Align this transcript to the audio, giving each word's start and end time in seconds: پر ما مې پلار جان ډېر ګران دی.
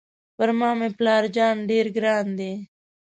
پر 0.37 0.49
ما 0.59 0.69
مې 0.79 0.89
پلار 0.97 1.23
جان 1.35 1.55
ډېر 1.69 1.85
ګران 1.97 2.27
دی. 2.39 2.53